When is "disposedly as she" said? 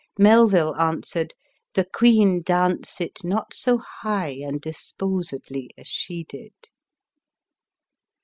4.59-6.23